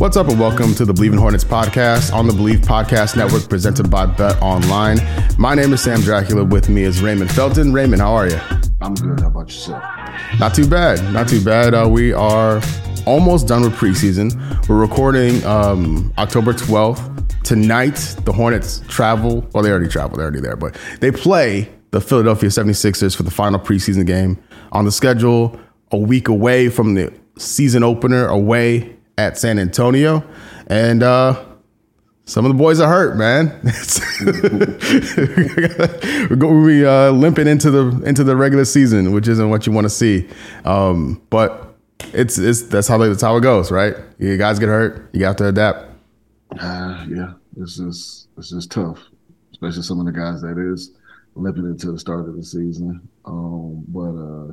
[0.00, 3.50] What's up, and welcome to the Bleav in Hornets podcast on the Bleav Podcast Network,
[3.50, 5.38] presented by BetOnline.
[5.38, 6.42] My name is Sam Dracula.
[6.42, 7.74] With me is Raymond Felton.
[7.74, 8.40] Raymond, how are you?
[8.80, 9.20] I'm good.
[9.20, 9.84] How about yourself?
[10.38, 11.12] Not too bad.
[11.12, 11.74] Not too bad.
[11.74, 12.62] Uh, we are
[13.04, 14.32] almost done with preseason.
[14.70, 17.42] We're recording um, October 12th.
[17.42, 19.46] Tonight, the Hornets travel.
[19.52, 20.18] Well, they already traveled.
[20.18, 24.42] They're already there, but they play the Philadelphia 76ers for the final preseason game
[24.72, 25.60] on the schedule
[25.92, 28.96] a week away from the season opener away
[29.26, 30.24] at San Antonio.
[30.66, 31.44] And uh,
[32.24, 33.46] some of the boys are hurt, man.
[36.30, 39.66] We're going to be uh, limping into the into the regular season, which isn't what
[39.66, 40.28] you want to see.
[40.64, 41.74] Um, but
[42.12, 43.96] it's it's that's how that's how it goes, right?
[44.18, 45.86] You guys get hurt, you have to adapt.
[46.58, 48.98] Uh, yeah, this is this is tough,
[49.52, 50.92] especially some of the guys that is
[51.34, 53.08] limping into the start of the season.
[53.24, 54.52] Um, but uh,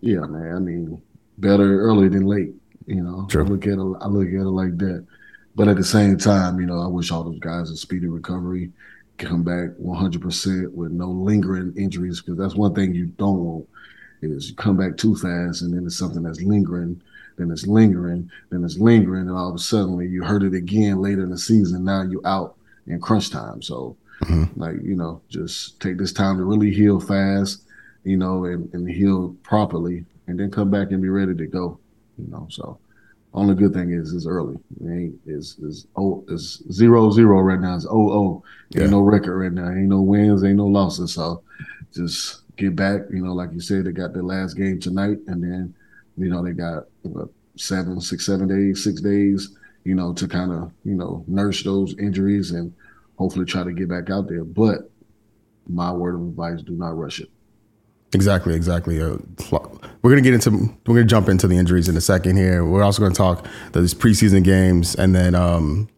[0.00, 1.02] yeah, man, I mean,
[1.38, 2.54] better early than late.
[2.86, 3.44] You know, True.
[3.44, 5.04] I look at it, I look at it like that.
[5.54, 8.70] But at the same time, you know, I wish all those guys a speedy recovery,
[9.18, 13.68] come back 100% with no lingering injuries, because that's one thing you don't want
[14.22, 17.00] is you come back too fast and then it's something that's lingering,
[17.36, 21.00] then it's lingering, then it's lingering, and all of a sudden you hurt it again
[21.00, 21.84] later in the season.
[21.84, 22.56] Now you're out
[22.86, 23.62] in crunch time.
[23.62, 24.60] So, mm-hmm.
[24.60, 27.62] like, you know, just take this time to really heal fast,
[28.04, 31.78] you know, and, and heal properly, and then come back and be ready to go,
[32.18, 32.46] you know.
[32.50, 32.78] So,
[33.34, 34.56] only good thing is it's early.
[34.80, 37.76] It ain't is is oh is zero zero right now.
[37.76, 38.42] It's oh oh.
[38.74, 38.90] Ain't Yeah.
[38.90, 39.68] no record right now.
[39.70, 40.42] Ain't no wins.
[40.44, 41.14] Ain't no losses.
[41.14, 41.42] So
[41.94, 43.02] just get back.
[43.10, 45.74] You know, like you said, they got their last game tonight, and then
[46.16, 49.56] you know they got what, seven, six, seven days, six days.
[49.84, 52.72] You know, to kind of you know nurse those injuries and
[53.18, 54.44] hopefully try to get back out there.
[54.44, 54.90] But
[55.68, 57.28] my word of advice: do not rush it.
[58.12, 59.00] Exactly, exactly.
[59.00, 59.16] Uh,
[60.02, 60.50] we're gonna get into
[60.86, 62.64] we're gonna jump into the injuries in a second here.
[62.64, 65.88] We're also gonna talk these preseason games and then um,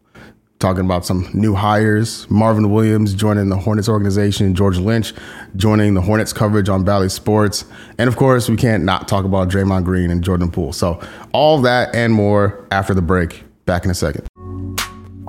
[0.57, 2.29] talking about some new hires.
[2.29, 4.55] Marvin Williams joining the Hornets organization.
[4.55, 5.13] George Lynch
[5.55, 7.65] joining the Hornets coverage on Bally Sports,
[7.97, 10.73] and of course, we can't not talk about Draymond Green and Jordan Poole.
[10.73, 10.99] So
[11.31, 13.43] all that and more after the break.
[13.65, 14.27] Back in a second.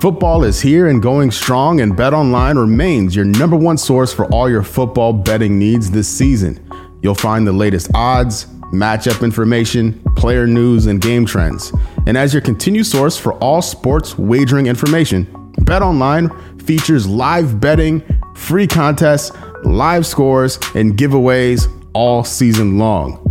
[0.01, 4.49] Football is here and going strong, and BetOnline remains your number one source for all
[4.49, 6.59] your football betting needs this season.
[7.03, 11.71] You'll find the latest odds, matchup information, player news, and game trends.
[12.07, 15.27] And as your continued source for all sports wagering information,
[15.59, 18.01] BetOnline features live betting,
[18.33, 23.27] free contests, live scores, and giveaways all season long.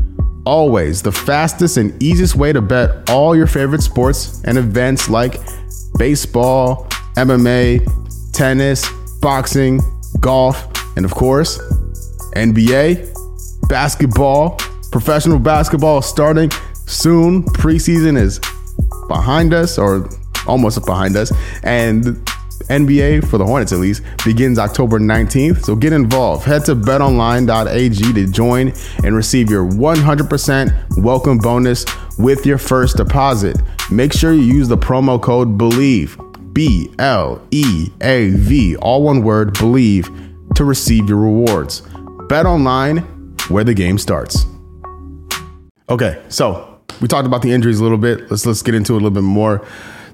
[0.46, 5.34] Always the fastest and easiest way to bet all your favorite sports and events like
[6.00, 6.86] baseball,
[7.18, 7.86] MMA,
[8.32, 8.88] tennis,
[9.20, 9.78] boxing,
[10.18, 10.66] golf,
[10.96, 11.58] and of course,
[12.36, 13.06] NBA,
[13.68, 14.56] basketball,
[14.90, 16.50] professional basketball starting
[16.86, 17.42] soon.
[17.42, 18.40] Preseason is
[19.08, 20.08] behind us or
[20.46, 21.32] almost behind us.
[21.64, 22.04] And
[22.70, 25.66] NBA for the Hornets at least begins October 19th.
[25.66, 26.46] So get involved.
[26.46, 28.72] Head to betonline.ag to join
[29.04, 31.84] and receive your 100% welcome bonus
[32.18, 33.58] with your first deposit.
[33.90, 39.22] Make sure you use the promo code BLEAV, B L E A V, all one
[39.22, 41.82] word, BLEAV, to receive your rewards.
[42.28, 44.46] BetOnline where the game starts.
[45.88, 48.30] Okay, so we talked about the injuries a little bit.
[48.30, 49.66] Let's let's get into it a little bit more.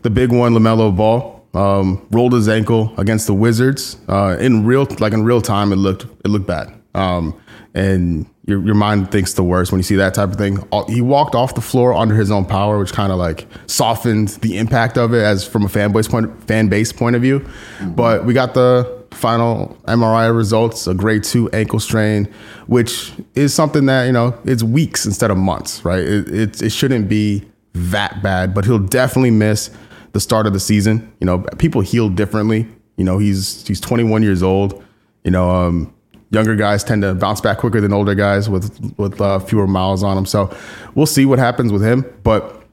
[0.03, 3.99] The big one, Lamelo Ball, um, rolled his ankle against the Wizards.
[4.09, 6.73] Uh, in real like in real time, it looked it looked bad.
[6.95, 7.39] Um,
[7.75, 10.59] and your your mind thinks the worst when you see that type of thing.
[10.89, 14.57] He walked off the floor under his own power, which kind of like softened the
[14.59, 17.45] impact of it as from a fan base point fan base point of view.
[17.83, 22.33] But we got the final MRI results, a grade two ankle strain,
[22.67, 26.01] which is something that, you know, it's weeks instead of months, right?
[26.01, 29.71] It, it, it shouldn't be that bad, but he'll definitely miss
[30.13, 31.13] the start of the season.
[31.21, 32.69] You know, people heal differently.
[32.97, 34.83] You know, he's he's 21 years old.
[35.25, 35.93] You know, um,
[36.31, 40.03] younger guys tend to bounce back quicker than older guys with with uh, fewer miles
[40.03, 40.27] on them.
[40.27, 40.55] So
[40.95, 42.05] we'll see what happens with him.
[42.23, 42.65] But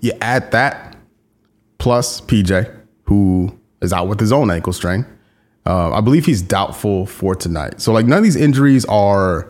[0.00, 0.96] you add that
[1.78, 2.74] plus PJ,
[3.04, 5.06] who is out with his own ankle strain.
[5.64, 7.80] Uh, I believe he's doubtful for tonight.
[7.80, 9.48] So like none of these injuries are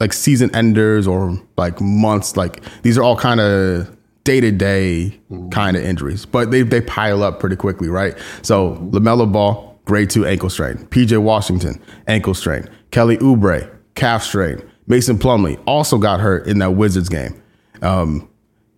[0.00, 2.36] like season enders or like months.
[2.36, 5.18] Like these are all kind of day to day
[5.50, 8.16] kind of injuries, but they they pile up pretty quickly, right?
[8.42, 10.86] So Lamelo Ball, grade two ankle strain.
[10.88, 12.68] PJ Washington, ankle strain.
[12.90, 14.62] Kelly Oubre, calf strain.
[14.86, 17.42] Mason Plumlee also got hurt in that Wizards game.
[17.82, 18.28] Um,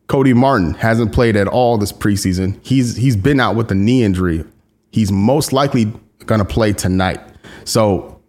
[0.06, 2.58] Cody Martin hasn't played at all this preseason.
[2.64, 4.44] He's he's been out with a knee injury.
[4.90, 5.92] He's most likely
[6.24, 7.20] going to play tonight.
[7.64, 8.20] So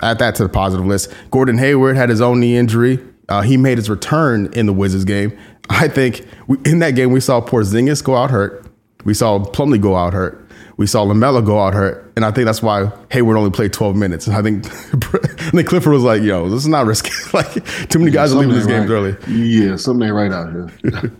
[0.00, 1.12] add that to the positive list.
[1.30, 2.98] Gordon Hayward had his own knee injury.
[3.28, 5.36] Uh, he made his return in the Wizards game.
[5.68, 8.66] I think we, in that game we saw Porzingis go out hurt.
[9.04, 10.37] We saw Plumlee go out hurt.
[10.78, 13.96] We saw Lamelo go out hurt, and I think that's why Hayward only played 12
[13.96, 14.28] minutes.
[14.28, 14.64] And I think
[15.14, 17.10] I think Clifford was like, "Yo, this is not risky.
[17.34, 17.52] like
[17.88, 18.94] too many guys are leaving these games right.
[18.94, 20.70] early." Yeah, something ain't right out here.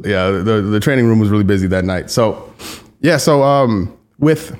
[0.00, 2.10] yeah, the the training room was really busy that night.
[2.10, 2.52] So,
[3.00, 4.58] yeah, so um, with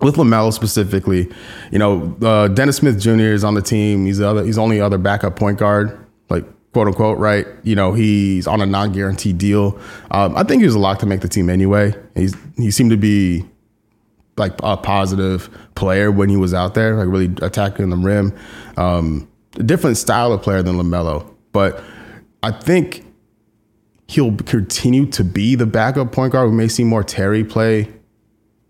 [0.00, 1.32] with Lamelo specifically,
[1.70, 3.32] you know, uh, Dennis Smith Jr.
[3.32, 4.06] is on the team.
[4.06, 4.44] He's the other.
[4.44, 5.96] He's only other backup point guard,
[6.28, 7.46] like quote unquote, right?
[7.62, 9.78] You know, he's on a non guaranteed deal.
[10.10, 11.94] Um, I think he was a lock to make the team anyway.
[12.14, 13.46] He's he seemed to be
[14.36, 18.36] like a positive player when he was out there, like really attacking the rim.
[18.76, 21.82] Um, different style of player than Lamelo, but
[22.42, 23.06] I think
[24.08, 26.50] he'll continue to be the backup point guard.
[26.50, 27.88] We may see more Terry play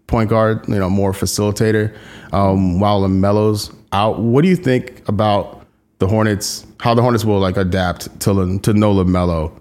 [0.06, 1.96] point guard, you know, more facilitator,
[2.32, 4.20] um, while Lamelo's out.
[4.20, 5.63] What do you think about
[5.98, 6.66] the Hornets?
[6.80, 9.60] How the Hornets will like adapt to to no Lamelo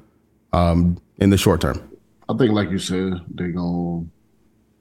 [0.51, 1.81] um, in the short term?
[2.29, 4.09] I think, like you said, they going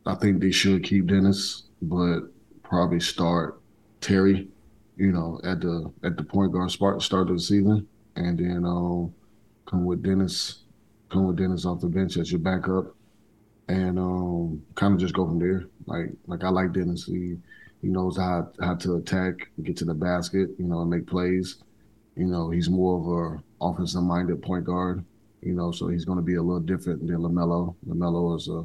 [0.07, 2.21] I think they should keep Dennis, but
[2.63, 3.61] probably start
[4.01, 4.49] Terry.
[4.97, 8.65] You know, at the at the point guard spot start of the season, and then
[8.65, 9.15] um,
[9.67, 10.61] come with Dennis,
[11.11, 12.95] come with Dennis off the bench as your backup,
[13.69, 15.65] and um, kind of just go from there.
[15.87, 17.07] Like like I like Dennis.
[17.07, 17.37] He
[17.83, 21.57] he knows how how to attack, get to the basket, you know, and make plays.
[22.17, 25.05] You know, he's more of a offensive minded point guard.
[25.43, 27.75] You know, so he's going to be a little different than Lamelo.
[27.87, 28.65] Lamelo is a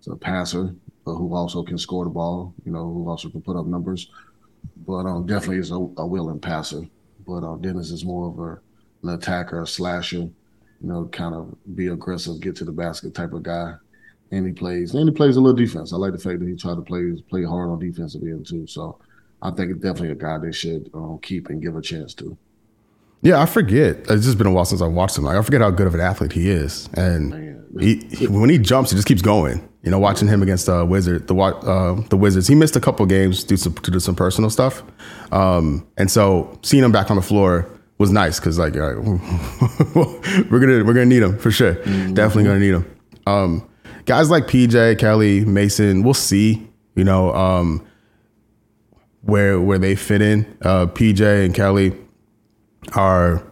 [0.00, 0.74] is a passer,
[1.04, 2.52] who also can score the ball.
[2.64, 4.10] You know, who also can put up numbers.
[4.84, 6.82] But um, definitely is a, a willing passer.
[7.24, 10.16] But uh, Dennis is more of a, an attacker, a slasher.
[10.16, 10.32] You
[10.80, 13.76] know, kind of be aggressive, get to the basket type of guy
[14.30, 15.92] and he plays and he plays a little defense.
[15.92, 18.66] I like the fact that he tried to play play hard on defensive end too.
[18.66, 18.98] So
[19.42, 22.36] I think it's definitely a guy they should um, keep and give a chance to.
[23.22, 23.98] Yeah, I forget.
[24.08, 25.24] It's just been a while since I watched him.
[25.24, 28.58] Like I forget how good of an athlete he is, and he, he, when he
[28.58, 29.68] jumps, he just keeps going.
[29.82, 33.06] You know, watching him against uh, Wizard, the uh, the Wizards, he missed a couple
[33.06, 34.82] games due to, to do some personal stuff,
[35.32, 37.68] um, and so seeing him back on the floor
[37.98, 41.74] was nice because like we're gonna we're gonna need him for sure.
[41.76, 42.14] Mm-hmm.
[42.14, 42.96] Definitely gonna need him.
[43.26, 43.68] Um,
[44.06, 47.86] guys like PJ, Kelly, Mason, we'll see, you know, um,
[49.22, 50.56] where where they fit in.
[50.62, 51.92] Uh, PJ and Kelly
[52.94, 53.42] are,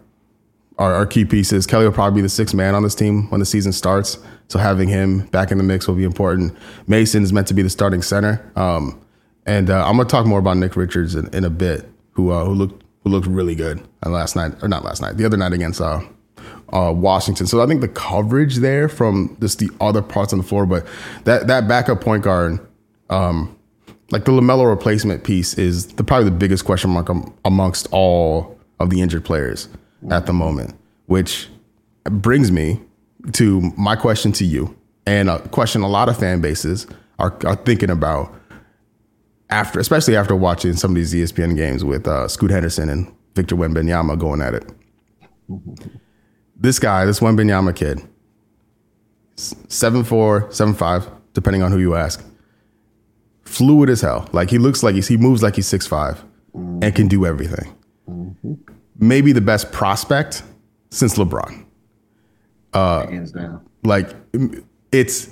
[0.79, 1.67] are are key pieces.
[1.67, 4.19] Kelly will probably be the sixth man on this team when the season starts.
[4.49, 6.57] So having him back in the mix will be important.
[6.87, 8.51] Mason is meant to be the starting center.
[8.57, 9.01] Um,
[9.47, 12.45] and uh, I'm gonna talk more about Nick Richards in, in a bit, who uh,
[12.45, 15.53] who looked who looked really good last night or not last night, the other night
[15.53, 16.01] against uh,
[16.73, 17.47] uh, Washington.
[17.47, 20.87] So I think the coverage there from just the other parts on the floor, but
[21.25, 22.59] that that backup point guard,
[23.11, 23.57] um,
[24.11, 27.09] like the Lamelo replacement piece, is the probably the biggest question mark
[27.45, 29.69] amongst all of the injured players
[30.11, 30.75] at the moment.
[31.07, 31.49] Which
[32.05, 32.81] brings me
[33.33, 34.77] to my question to you,
[35.07, 36.87] and a question a lot of fan bases
[37.19, 38.35] are, are thinking about
[39.51, 43.57] after, especially after watching some of these ESPN games with uh, Scoot Henderson and Victor
[43.57, 44.65] Wembanyama going at it
[46.57, 48.03] this guy, this Wembanyama kid,
[49.37, 52.25] seven four, seven five, depending on who you ask,
[53.43, 54.29] fluid as hell.
[54.33, 57.75] Like he looks like he's, he moves like he's six five, and can do everything.
[58.09, 58.55] Mm-hmm.
[58.99, 60.43] Maybe the best prospect
[60.91, 61.65] since LeBron.
[62.73, 63.69] Uh, Hands down.
[63.83, 64.15] Like
[64.93, 65.31] it's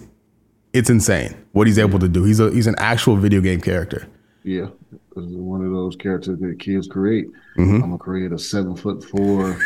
[0.73, 2.25] it's insane what he's able to do.
[2.25, 4.09] He's a he's an actual video game character.
[4.45, 4.67] Yeah,
[5.15, 7.27] one of those characters that kids create.
[7.57, 7.75] Mm-hmm.
[7.75, 9.57] I'm gonna create a seven foot four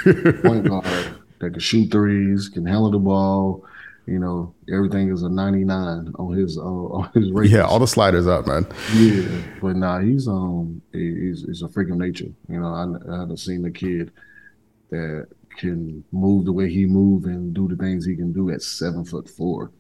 [0.42, 0.84] point guard
[1.40, 3.64] that can shoot threes, can handle the ball.
[4.06, 7.56] You know, everything is a 99 on his uh, on his rating.
[7.56, 8.66] Yeah, all the sliders up, man.
[8.94, 12.30] Yeah, but nah, he's um he's, he's a freak of nature.
[12.48, 14.12] You know, I, I haven't seen a kid
[14.90, 15.26] that
[15.58, 19.04] can move the way he move and do the things he can do at seven
[19.04, 19.72] foot four.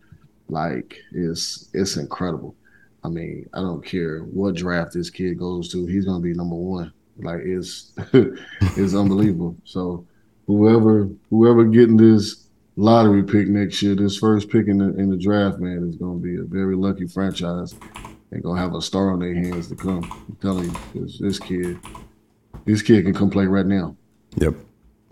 [0.48, 2.56] Like it's it's incredible.
[3.04, 6.56] I mean, I don't care what draft this kid goes to, he's gonna be number
[6.56, 6.92] one.
[7.18, 9.56] Like it's it's unbelievable.
[9.64, 10.04] So
[10.46, 15.16] whoever whoever getting this lottery pick next year, this first pick in the in the
[15.16, 17.74] draft, man, is going to be a very lucky franchise.
[18.30, 20.04] They're gonna have a star on their hands to come.
[20.04, 21.78] I'm telling you, this, this kid,
[22.64, 23.96] this kid can come play right now.
[24.36, 24.54] Yep.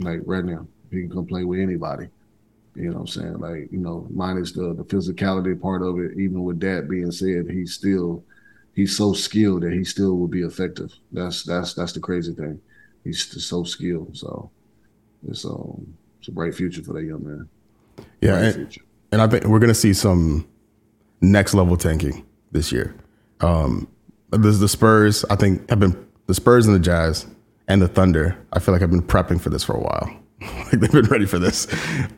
[0.01, 2.09] Like right now, he can come play with anybody.
[2.75, 3.39] You know what I'm saying?
[3.39, 7.49] Like, you know, minus the, the physicality part of it, even with that being said,
[7.49, 8.25] he's still
[8.75, 10.93] he's so skilled that he still will be effective.
[11.13, 12.61] That's that's that's the crazy thing.
[13.05, 14.17] He's just so skilled.
[14.17, 14.51] So
[15.29, 17.49] it's um it's a bright future for that young man.
[18.21, 18.79] Yeah, and,
[19.13, 20.49] and I think we're gonna see some
[21.21, 22.95] next level tanking this year.
[23.41, 23.89] Um,
[24.31, 25.25] there's the Spurs.
[25.31, 27.27] I think have been the Spurs and the Jazz
[27.69, 28.37] and the Thunder.
[28.53, 30.11] I feel like I've been prepping for this for a while.
[30.41, 31.67] like they've been ready for this,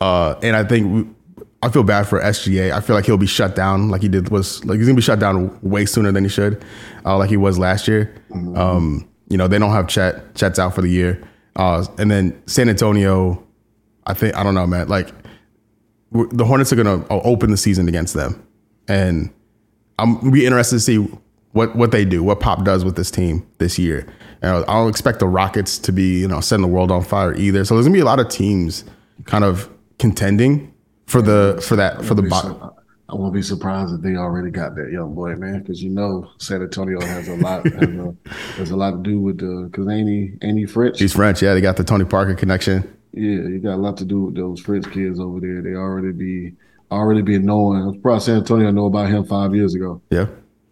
[0.00, 2.72] uh, and I think we, I feel bad for SGA.
[2.72, 5.02] I feel like he'll be shut down like he did was like he's gonna be
[5.02, 6.64] shut down way sooner than he should,
[7.04, 8.14] uh, like he was last year.
[8.32, 10.34] Um, you know they don't have Chet.
[10.34, 11.22] Chet's out for the year,
[11.56, 13.42] uh, and then San Antonio.
[14.06, 14.88] I think I don't know, man.
[14.88, 15.08] Like
[16.12, 18.46] the Hornets are going to open the season against them,
[18.86, 19.32] and
[19.98, 20.96] I'm be interested to see
[21.52, 24.06] what what they do, what Pop does with this team this year.
[24.42, 27.34] And I don't expect the Rockets to be you know setting the world on fire
[27.34, 27.64] either.
[27.64, 28.84] So there's gonna be a lot of teams
[29.24, 30.72] kind of contending
[31.06, 32.70] for the for that for the bottom.
[33.08, 36.28] I won't be surprised if they already got that young boy, man, because you know
[36.38, 38.16] San Antonio has a lot has a,
[38.56, 40.98] has a lot to do with the because ain't he ain't he French?
[40.98, 41.54] He's French, yeah.
[41.54, 42.82] They got the Tony Parker connection.
[43.12, 45.62] Yeah, you got a lot to do with those French kids over there.
[45.62, 46.54] They already be
[46.90, 47.80] already be knowing.
[47.80, 50.02] I'm surprised San Antonio know about him five years ago.
[50.10, 50.26] Yeah,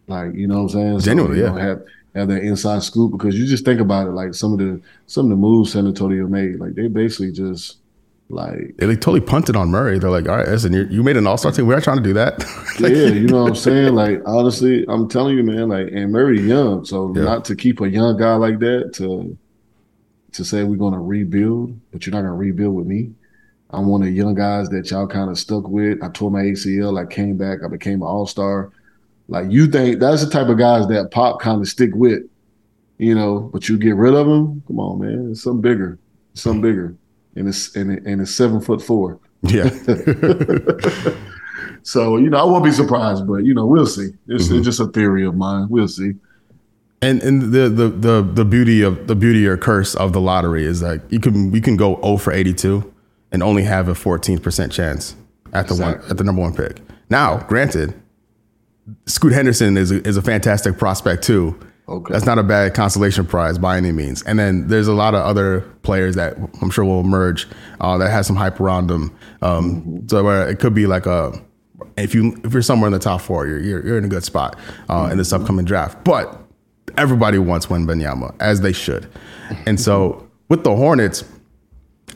[0.08, 0.98] Like you know what I'm saying?
[1.00, 1.50] Genuinely, you yeah.
[1.50, 1.82] know, have
[2.16, 4.10] have that inside scoop because you just think about it.
[4.10, 7.78] Like some of the some of the moves San Antonio made, like they basically just
[8.34, 9.98] like they like, totally punted on Murray.
[9.98, 11.66] They're like, all right, listen, you you made an All Star team.
[11.66, 12.44] We're not trying to do that.
[12.80, 13.94] Like, yeah, you know what I'm saying?
[13.94, 15.68] Like honestly, I'm telling you, man.
[15.68, 17.22] Like and Murray young, so Yeah.
[17.22, 19.38] not to keep a young guy like that to
[20.32, 23.12] to say we're gonna rebuild, but you're not gonna rebuild with me.
[23.70, 26.02] I'm one of the young guys that y'all kind of stuck with.
[26.02, 27.00] I tore my ACL.
[27.00, 27.60] I came back.
[27.64, 28.70] I became an All Star.
[29.28, 32.22] Like you think that's the type of guys that Pop kind of stick with,
[32.98, 33.50] you know.
[33.52, 34.62] But you get rid of them.
[34.66, 35.28] Come on, man.
[35.30, 35.98] It's something bigger.
[36.32, 36.96] It's something bigger,
[37.36, 39.20] and it's and, it, and it's seven foot four.
[39.42, 39.70] yeah.
[41.84, 44.08] So you know, I won't be surprised, but you know, we'll see.
[44.26, 44.62] It's, it's mm-hmm.
[44.62, 45.68] just a theory of mine.
[45.68, 46.14] We'll see.
[47.02, 50.64] And and the, the the the beauty of the beauty or curse of the lottery
[50.64, 52.90] is that you can you can go 0 for 82
[53.32, 55.14] and only have a 14% chance
[55.52, 56.80] at the one at the number one pick.
[57.10, 57.94] Now, granted,
[59.04, 61.58] Scoot Henderson is a, is a fantastic prospect too.
[61.86, 62.12] Okay.
[62.12, 64.22] That's not a bad consolation prize by any means.
[64.22, 67.46] And then there's a lot of other players that I'm sure will emerge
[67.80, 69.14] uh, that has some hype around them.
[69.42, 71.38] Um, So where it could be like a
[71.96, 74.24] if you if you're somewhere in the top four, you're you're, you're in a good
[74.24, 76.04] spot uh, in this upcoming draft.
[76.04, 76.40] But
[76.96, 79.08] everybody wants Wembanyama as they should,
[79.66, 81.24] and so with the Hornets,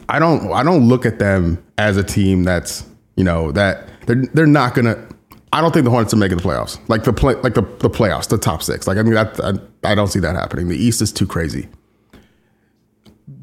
[0.08, 4.24] I don't I don't look at them as a team that's you know that they're
[4.32, 5.07] they're not gonna.
[5.52, 7.90] I don't think the Hornets are making the playoffs, like the play, like the, the
[7.90, 8.86] playoffs, the top six.
[8.86, 10.68] Like I mean, that, I, I don't see that happening.
[10.68, 11.68] The East is too crazy.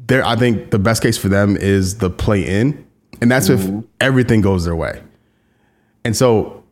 [0.06, 2.86] There, I think the best case for them is the play in,
[3.20, 3.80] and that's if mm-hmm.
[4.00, 5.02] everything goes their way.
[6.04, 6.62] And so,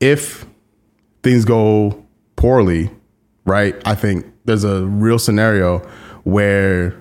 [0.00, 0.44] if
[1.22, 2.04] things go
[2.36, 2.90] poorly,
[3.44, 3.76] right?
[3.84, 5.78] I think there's a real scenario
[6.24, 6.96] where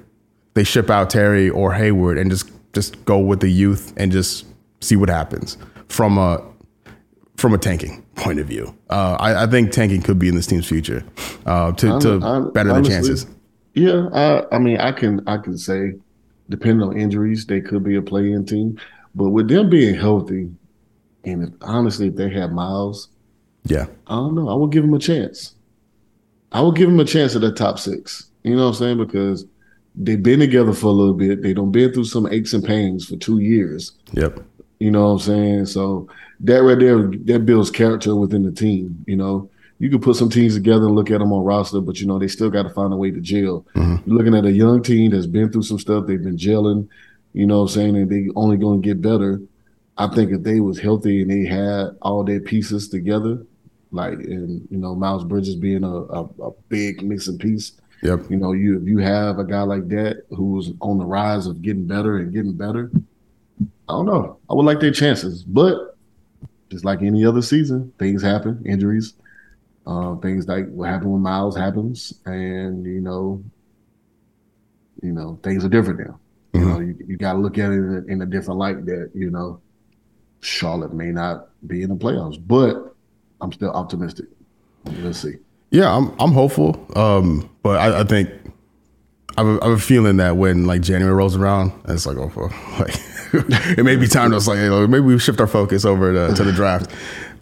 [0.53, 4.45] they ship out Terry or Hayward and just just go with the youth and just
[4.81, 6.43] see what happens from a
[7.39, 8.75] from a tanking point of view.
[8.89, 11.03] Uh, I, I think tanking could be in this team's future
[11.45, 13.25] uh, to, to Hon- better the honestly, chances.
[13.73, 15.93] Yeah, I, I mean, I can I can say,
[16.49, 18.79] depending on injuries, they could be a play-in team.
[19.15, 20.51] But with them being healthy,
[21.23, 23.09] and if, honestly, if they have Miles,
[23.65, 24.49] Yeah, I don't know.
[24.49, 25.55] I will give them a chance.
[26.51, 28.29] I will give them a chance at the top six.
[28.43, 28.97] You know what I'm saying?
[28.97, 29.45] Because
[29.95, 31.41] they've been together for a little bit.
[31.43, 33.91] They don't been through some aches and pains for two years.
[34.13, 34.39] yep,
[34.79, 35.65] You know what I'm saying?
[35.67, 36.07] So
[36.41, 39.03] that right there, that builds character within the team.
[39.07, 41.99] You know, you can put some teams together and look at them on roster, but
[41.99, 43.65] you know they still got to find a way to gel.
[43.75, 44.09] Mm-hmm.
[44.09, 46.05] You're looking at a young team that's been through some stuff.
[46.05, 46.87] They've been gelling.
[47.33, 47.95] You know what I'm saying?
[47.95, 49.41] And they only going to get better.
[49.97, 53.45] I think if they was healthy and they had all their pieces together,
[53.91, 58.19] like and you know Miles Bridges being a, a, a big missing piece, yep.
[58.29, 61.61] you know, you if you have a guy like that who's on the rise of
[61.61, 62.91] getting better and getting better,
[63.61, 64.39] I don't know.
[64.49, 65.88] I would like their chances, but
[66.69, 69.13] just like any other season, things happen, injuries,
[69.87, 73.43] uh, things like what happened with Miles happens, and you know,
[75.01, 76.19] you know, things are different now.
[76.53, 78.85] You know, you, you got to look at it in a, in a different light.
[78.85, 79.61] That you know,
[80.41, 82.95] Charlotte may not be in the playoffs, but
[83.41, 84.25] I'm still optimistic.
[84.85, 85.35] Let's see.
[85.71, 88.29] Yeah, I'm I'm hopeful, um, but I, I think
[89.37, 92.17] I have, a, I have a feeling that when like January rolls around, it's like
[92.17, 92.31] oh,
[92.79, 92.95] like
[93.77, 96.51] it may be time to like maybe we shift our focus over to, to the
[96.51, 96.91] draft.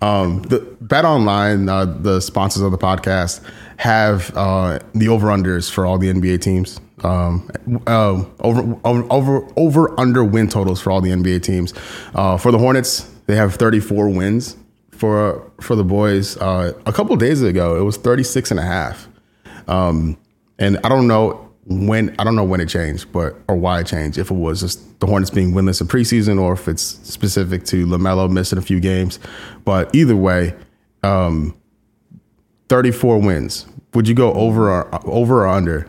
[0.02, 3.42] Um, the BetOnline, uh, the sponsors of the podcast,
[3.78, 6.80] have uh, the over unders for all the NBA teams.
[7.04, 7.50] Um,
[7.86, 11.74] uh, over over over over under win totals for all the NBA teams.
[12.14, 14.58] Uh, for the Hornets, they have 34 wins
[14.92, 16.38] for for the boys.
[16.38, 19.08] Uh, a couple days ago, it was 36 and a half.
[19.68, 20.18] Um,
[20.60, 23.88] and I don't know when I don't know when it changed, but or why it
[23.88, 24.18] changed.
[24.18, 27.86] If it was just the Hornets being winless in preseason, or if it's specific to
[27.86, 29.20] Lamelo missing a few games.
[29.66, 30.54] But either way,
[31.04, 31.56] um,
[32.70, 33.66] 34 wins.
[33.94, 35.88] Would you go over or over or under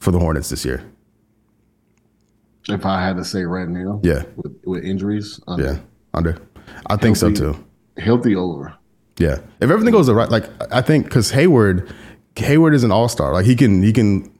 [0.00, 0.82] for the Hornets this year?
[2.68, 5.64] If I had to say right now, Yeah, with, with injuries, under.
[5.64, 5.78] yeah,
[6.14, 6.38] under.
[6.86, 7.40] I think so Healthy.
[7.40, 7.64] too.
[8.02, 8.74] healthy over.
[9.18, 11.92] Yeah, if everything goes right, like I think because Hayward,
[12.36, 13.32] Hayward is an all star.
[13.34, 14.32] Like he can he can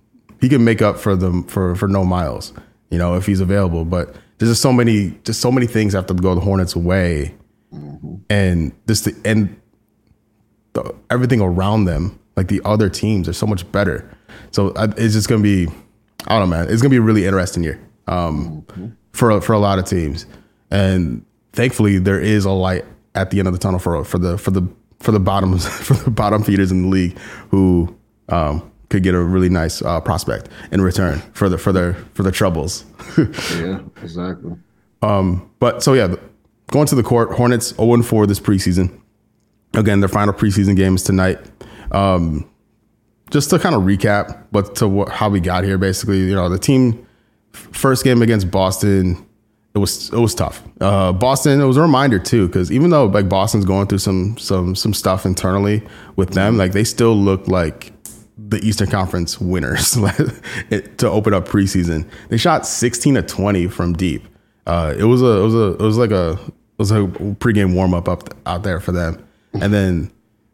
[0.45, 2.53] he can make up for them for for no miles.
[2.91, 6.05] You know if he's available, but there's just so many just so many things have
[6.09, 7.35] to go the Hornets' way,
[8.29, 9.59] and this the and
[10.75, 14.15] the, everything around them, like the other teams, are so much better.
[14.51, 15.67] So I, it's just gonna be,
[16.27, 16.69] I don't know, man.
[16.69, 18.67] It's gonna be a really interesting year um,
[19.13, 20.27] for for a lot of teams,
[20.71, 21.25] and
[21.55, 22.85] thankfully there is a light
[23.15, 24.69] at the end of the tunnel for for the for the
[25.01, 27.17] for the bottoms for the bottom feeders in the league
[27.49, 27.97] who
[28.29, 32.23] um, could get a really nice uh, prospect in return for the for their for
[32.23, 32.85] their troubles.
[33.19, 34.53] Yeah, exactly.
[35.03, 36.15] Um, But so yeah,
[36.71, 39.01] going to the court, Hornets 0 4 this preseason.
[39.75, 41.39] Again, their final preseason game is tonight.
[41.93, 42.49] Um,
[43.31, 46.49] just to kind of recap, but to what, how we got here, basically, you know,
[46.49, 47.07] the team
[47.55, 49.25] f- first game against Boston,
[49.75, 50.63] it was it was tough.
[50.81, 54.37] Uh, Boston, it was a reminder too, because even though like Boston's going through some
[54.39, 55.83] some some stuff internally
[56.17, 57.93] with them, like they still look like
[58.37, 59.93] the Eastern Conference winners
[60.99, 62.09] to open up preseason.
[62.29, 64.27] They shot 16 to 20 from deep.
[64.67, 67.75] Uh, it was a it was a it was like a it was a pregame
[67.75, 69.23] warm up up out there for them,
[69.53, 70.11] and then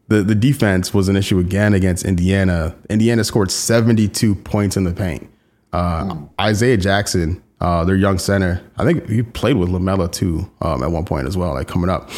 [0.09, 2.75] the the defense was an issue again against Indiana.
[2.89, 5.29] Indiana scored 72 points in the paint.
[5.71, 10.83] Uh, Isaiah Jackson, uh, their young center, I think he played with Lamelo too um,
[10.83, 12.09] at one point as well, like coming up.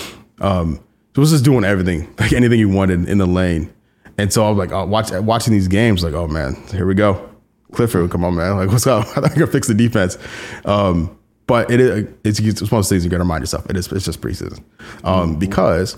[0.42, 0.80] Um,
[1.14, 3.72] he was just doing everything, like anything he wanted in the lane.
[4.18, 6.94] And so I was like, oh, watch, watching these games, like, oh man, here we
[6.94, 7.30] go.
[7.72, 8.56] Clifford, come on, man.
[8.58, 9.06] Like, what's up?
[9.18, 10.18] I I fix the defense.
[10.66, 11.18] Um,
[11.48, 13.70] but it is, it's, it's one of those things you got to remind yourself.
[13.70, 14.64] It is, it's just preseason.
[15.04, 15.98] Um, because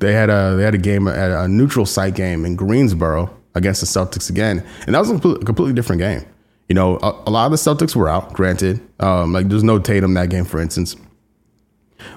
[0.00, 3.80] they had a they had a game at a neutral site game in Greensboro against
[3.80, 6.24] the Celtics again, and that was a completely, completely different game.
[6.68, 8.32] You know, a, a lot of the Celtics were out.
[8.32, 10.96] Granted, um, like there's no Tatum that game, for instance.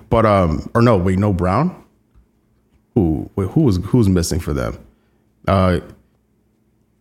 [0.10, 1.84] But um, or no, wait, no Brown.
[2.96, 4.78] Who wait, who was who was missing for them?
[5.48, 5.80] Uh,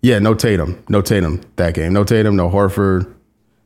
[0.02, 1.92] yeah, no Tatum, no Tatum that game.
[1.92, 3.12] No Tatum, no Horford,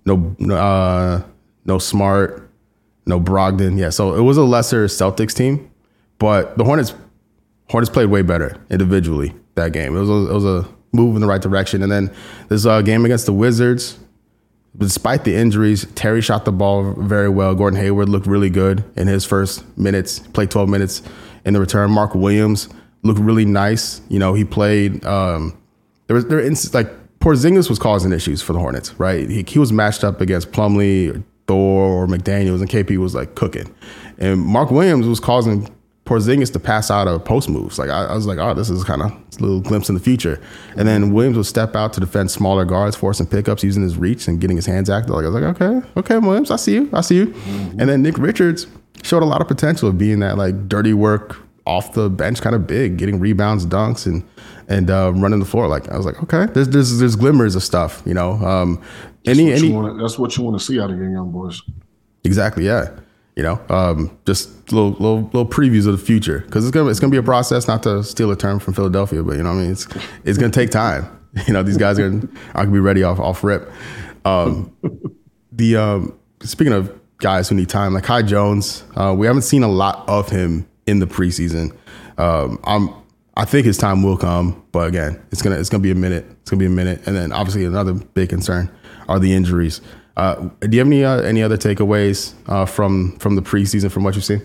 [0.05, 1.23] no uh,
[1.65, 2.51] no Smart,
[3.07, 3.79] no Brogdon.
[3.79, 5.71] Yeah, so it was a lesser Celtics team,
[6.19, 6.95] but the Hornets
[7.71, 9.97] Hornets played way better individually that game.
[9.97, 11.83] It was a, it was a move in the right direction.
[11.83, 12.15] And then
[12.49, 13.99] this uh, game against the Wizards,
[14.77, 17.55] despite the injuries, Terry shot the ball very well.
[17.55, 20.19] Gordon Hayward looked really good in his first minutes.
[20.19, 21.03] Played 12 minutes
[21.45, 21.91] in the return.
[21.91, 22.69] Mark Williams
[23.03, 24.01] looked really nice.
[24.09, 25.05] You know, he played.
[25.05, 25.57] Um,
[26.07, 26.89] there was there inst- like
[27.21, 29.29] Porzingis was causing issues for the Hornets, right?
[29.29, 33.35] He, he was matched up against Plumlee, or Thor, or McDaniel's, and KP was like
[33.35, 33.73] cooking,
[34.19, 35.69] and Mark Williams was causing
[36.07, 37.79] Porzingis to pass out of post moves.
[37.79, 40.01] Like I, I was like, oh, this is kind of a little glimpse in the
[40.01, 40.41] future.
[40.77, 44.29] And then Williams would step out to defend smaller guards, forcing pickups, using his reach
[44.29, 45.15] and getting his hands active.
[45.15, 47.35] Like I was like, okay, okay, Williams, I see you, I see you.
[47.79, 48.69] And then Nick Richards
[49.03, 52.55] showed a lot of potential of being that like dirty work off the bench kind
[52.57, 54.25] of big, getting rebounds, dunks, and
[54.69, 55.69] and uh, running the floor.
[55.69, 58.33] Like I was like, okay, there's there's there's glimmers of stuff, you know.
[58.35, 58.81] Um,
[59.25, 61.63] any What any wanna- that's what you want to see out of your young boys.
[62.25, 62.65] Exactly.
[62.67, 62.91] Yeah.
[63.37, 67.01] You know, um, just little little little previews of the future because it's gonna it's
[67.01, 67.69] gonna be a process.
[67.69, 69.87] Not to steal a term from Philadelphia, but you know, what I mean, it's
[70.25, 71.07] it's gonna take time.
[71.47, 73.71] You know, these guys are gonna, are gonna be ready off off rip.
[74.25, 74.75] Um,
[75.53, 79.63] the um, speaking of guys who need time, like Kai Jones, uh, we haven't seen
[79.63, 81.77] a lot of him in the preseason.
[82.19, 82.91] Um, I'm
[83.37, 86.25] I think his time will come, but again, it's gonna it's gonna be a minute.
[86.41, 88.71] It's gonna be a minute, and then obviously another big concern
[89.09, 89.83] are the injuries.
[90.17, 94.05] Uh, do you have any uh, any other takeaways uh, from from the preseason from
[94.05, 94.41] what you've seen?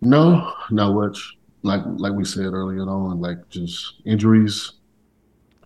[0.00, 1.36] No, not much.
[1.62, 4.72] Like like we said earlier on, like just injuries.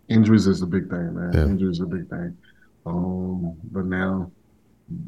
[0.08, 1.32] Injuries is a big thing, man.
[1.32, 1.44] Yeah.
[1.44, 2.36] Injuries is a big thing.
[2.84, 4.30] Um, but now,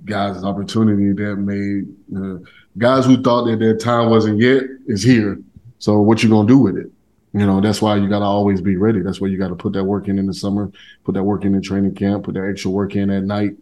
[0.07, 1.85] guys' opportunity that made
[2.17, 2.39] uh,
[2.79, 5.39] guys who thought that their time wasn't yet is here.
[5.79, 6.91] So what you gonna do with it?
[7.33, 9.01] You know, that's why you gotta always be ready.
[9.01, 10.71] That's why you gotta put that work in in the summer,
[11.05, 13.57] put that work in in training camp, put that extra work in at night.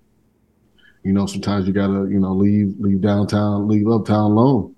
[1.03, 4.74] You know, sometimes you gotta, you know, leave leave downtown, leave uptown alone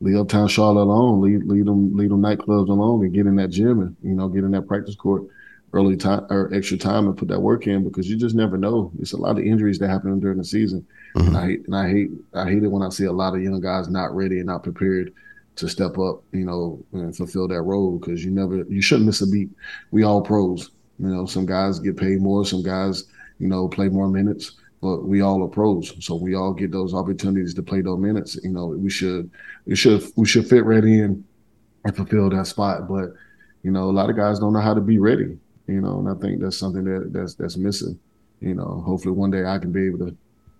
[0.00, 3.50] leave uptown Charlotte alone, leave leave them leave them nightclubs alone, and get in that
[3.50, 5.24] gym and you know get in that practice court.
[5.72, 8.90] Early time or extra time and put that work in because you just never know.
[8.98, 11.28] It's a lot of injuries that happen during the season, mm-hmm.
[11.28, 13.42] and I hate and I hate I hate it when I see a lot of
[13.42, 15.12] young guys not ready and not prepared
[15.56, 19.20] to step up, you know, and fulfill that role because you never you shouldn't miss
[19.20, 19.50] a beat.
[19.90, 21.26] We all pros, you know.
[21.26, 23.04] Some guys get paid more, some guys,
[23.38, 26.94] you know, play more minutes, but we all are pros, so we all get those
[26.94, 28.38] opportunities to play those minutes.
[28.42, 29.30] You know, we should
[29.66, 31.24] we should we should fit right in
[31.84, 33.12] and fulfill that spot, but
[33.62, 35.36] you know, a lot of guys don't know how to be ready
[35.68, 37.98] you know, and I think that's something that that's that's missing.
[38.40, 40.16] You know, hopefully one day I can be able to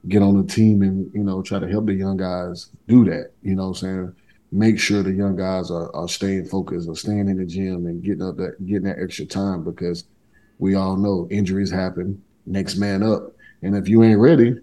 [0.09, 3.33] get on the team and you know try to help the young guys do that.
[3.43, 4.15] You know, what I'm saying
[4.53, 8.03] make sure the young guys are, are staying focused, or staying in the gym and
[8.03, 10.05] getting up that getting that extra time because
[10.59, 12.23] we all know injuries happen.
[12.47, 14.57] Next man up, and if you ain't ready,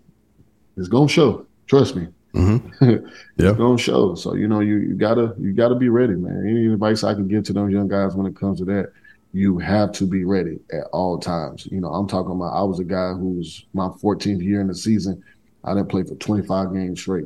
[0.77, 1.45] it's gonna show.
[1.67, 2.07] Trust me.
[2.33, 2.83] Mm-hmm.
[3.37, 4.15] yeah, it's gonna show.
[4.15, 6.45] So you know you you gotta you gotta be ready, man.
[6.47, 8.91] Any advice I can give to those young guys when it comes to that
[9.35, 11.67] you have to be ready at all times.
[11.69, 14.67] You know, I'm talking about I was a guy who was my 14th year in
[14.67, 15.21] the season.
[15.65, 17.25] I didn't play for 25 games straight.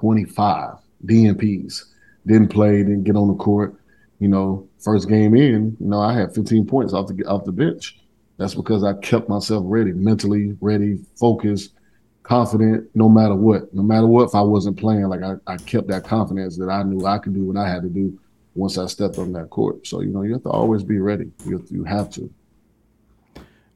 [0.00, 1.82] 25 DNPs.
[2.26, 3.74] Didn't play, didn't get on the court.
[4.18, 7.52] You know, first game in, you know, I had 15 points off the off the
[7.52, 8.00] bench.
[8.38, 11.74] That's because I kept myself ready, mentally ready, focused,
[12.22, 13.74] confident, no matter what.
[13.74, 16.82] No matter what, if I wasn't playing, like I, I kept that confidence that I
[16.82, 18.18] knew I could do what I had to do
[18.54, 19.86] once I stepped on that court.
[19.86, 21.30] So you know, you have to always be ready.
[21.46, 22.32] You you have to.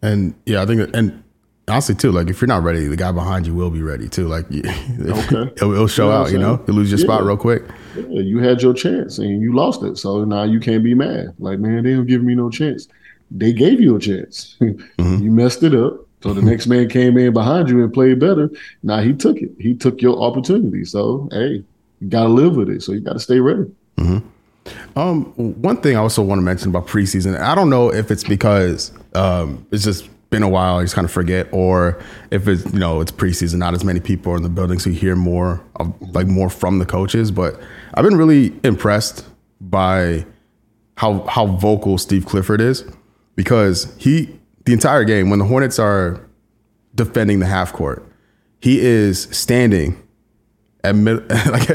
[0.03, 1.23] And yeah, I think and
[1.69, 4.29] honestly too, like if you're not ready, the guy behind you will be ready too.
[4.29, 6.33] Like okay, it'll, it'll show you know out.
[6.33, 7.07] You know, you lose your yeah.
[7.07, 7.65] spot real quick.
[7.97, 11.35] Yeah, you had your chance and you lost it, so now you can't be mad.
[11.39, 12.89] Like man, they don't give me no chance.
[13.31, 14.57] They gave you a chance.
[14.99, 15.25] Mm-hmm.
[15.25, 16.01] you messed it up.
[16.23, 18.51] So the next man came in behind you and played better.
[18.83, 19.51] Now he took it.
[19.61, 20.85] He took your opportunity.
[20.85, 21.63] So hey,
[22.01, 22.83] you got to live with it.
[22.83, 23.71] So you got to stay ready.
[23.99, 24.27] Mm-hmm.
[24.97, 28.25] Um, one thing I also want to mention about preseason, I don't know if it's
[28.25, 32.65] because um, it's just been a while, you just kind of forget, or if it's
[32.73, 35.17] you know it's preseason, not as many people are in the building, so you hear
[35.17, 37.31] more of like more from the coaches.
[37.31, 37.61] But
[37.95, 39.25] I've been really impressed
[39.61, 40.27] by
[40.97, 42.85] how how vocal Steve Clifford is
[43.37, 46.21] because he the entire game when the Hornets are
[46.95, 48.05] defending the half court,
[48.61, 50.03] he is standing
[50.87, 51.69] at mid, like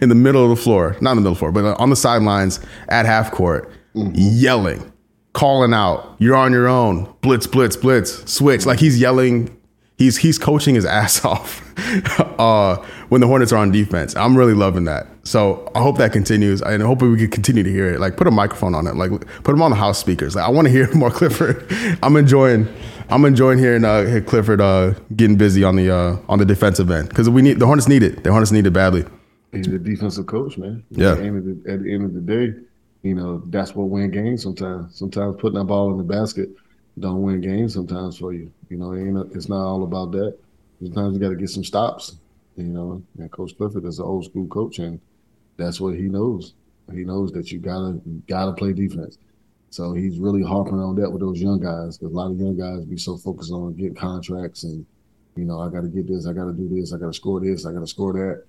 [0.00, 1.96] in the middle of the floor, not in the middle the floor, but on the
[1.96, 4.12] sidelines at half court, mm-hmm.
[4.14, 4.92] yelling,
[5.32, 7.14] calling out, "You're on your own!
[7.20, 9.60] Blitz, blitz, blitz, switch!" Like he's yelling.
[9.96, 11.62] He's he's coaching his ass off
[12.38, 12.76] uh,
[13.10, 14.16] when the Hornets are on defense.
[14.16, 15.06] I'm really loving that.
[15.22, 18.00] So I hope that continues, and hopefully we can continue to hear it.
[18.00, 20.34] Like put a microphone on it, like put them on the house speakers.
[20.34, 21.64] Like I want to hear more Clifford.
[22.02, 22.68] I'm enjoying
[23.10, 27.08] I'm enjoying hearing uh, Clifford uh, getting busy on the uh, on the defensive end
[27.08, 28.24] because we need the Hornets need it.
[28.24, 29.04] The Hornets need it badly.
[29.52, 30.84] He's the defensive coach, man.
[30.90, 31.12] Yeah.
[31.12, 32.60] At the, end of the, at the end of the day,
[33.02, 34.42] you know that's what win games.
[34.42, 36.48] Sometimes, sometimes putting that ball in the basket
[36.98, 37.74] don't win games.
[37.74, 40.36] Sometimes for you, you know, it ain't, it's not all about that.
[40.80, 42.16] Sometimes you got to get some stops.
[42.56, 45.00] You know, and Coach Clifford is an old school coach, and
[45.56, 46.54] that's what he knows.
[46.92, 49.18] He knows that you gotta you gotta play defense.
[49.74, 52.56] So he's really harping on that with those young guys because a lot of young
[52.56, 54.86] guys be so focused on getting contracts and,
[55.34, 57.12] you know, I got to get this, I got to do this, I got to
[57.12, 58.44] score this, I got to score that,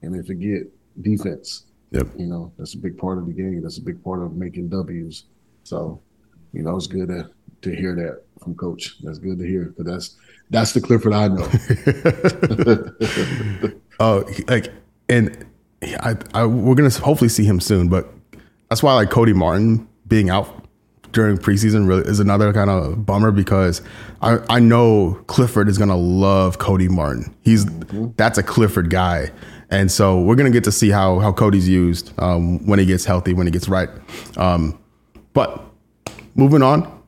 [0.00, 0.62] and they forget
[1.02, 1.66] defense.
[1.90, 2.06] Yep.
[2.16, 3.60] You know, that's a big part of the game.
[3.60, 5.24] That's a big part of making W's.
[5.64, 6.00] So,
[6.54, 7.28] you know, it's good to
[7.60, 8.96] to hear that from Coach.
[9.02, 10.16] That's good to hear because that's
[10.48, 11.46] that's the Clifford I know.
[14.00, 14.72] oh, like,
[15.10, 15.44] and
[15.82, 18.10] I, I, we're gonna hopefully see him soon, but
[18.70, 20.60] that's why like Cody Martin being out
[21.12, 23.82] during preseason really is another kind of bummer because
[24.22, 27.34] I, I know Clifford is gonna love Cody Martin.
[27.42, 28.08] He's mm-hmm.
[28.16, 29.30] that's a Clifford guy.
[29.70, 33.04] And so we're gonna get to see how how Cody's used um, when he gets
[33.04, 33.88] healthy, when he gets right.
[34.36, 34.78] Um,
[35.32, 35.64] but
[36.34, 37.02] moving on,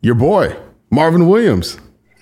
[0.00, 0.56] your boy
[0.90, 1.78] Marvin Williams,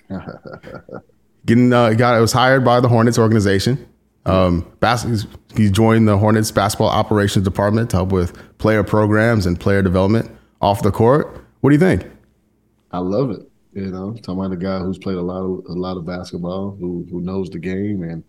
[1.46, 3.86] getting uh, got was hired by the Hornets organization.
[4.26, 9.58] Um, bas- he joined the Hornets basketball operations department to help with player programs and
[9.58, 11.44] player development off the court.
[11.60, 12.06] What do you think?
[12.92, 13.42] I love it.
[13.74, 16.76] You know, talking about a guy who's played a lot of a lot of basketball,
[16.80, 18.24] who who knows the game, and